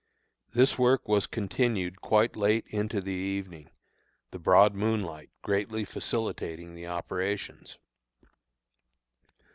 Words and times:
This 0.51 0.79
work 0.79 1.07
was 1.07 1.27
continued 1.27 2.01
quite 2.01 2.35
late 2.35 2.65
into 2.69 3.01
the 3.01 3.11
evening, 3.13 3.69
the 4.31 4.39
broad 4.39 4.73
moonlight 4.73 5.29
greatly 5.43 5.85
facilitating 5.85 6.73
the 6.73 6.87
operations. 6.87 7.77